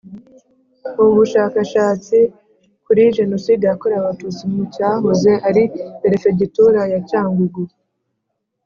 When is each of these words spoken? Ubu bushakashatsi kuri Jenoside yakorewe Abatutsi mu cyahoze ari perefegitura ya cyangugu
Ubu 0.99 1.11
bushakashatsi 1.19 2.17
kuri 2.85 3.01
Jenoside 3.17 3.63
yakorewe 3.67 3.99
Abatutsi 4.01 4.41
mu 4.53 4.63
cyahoze 4.73 5.31
ari 5.47 5.63
perefegitura 6.01 6.79
ya 6.91 6.99
cyangugu 7.09 7.61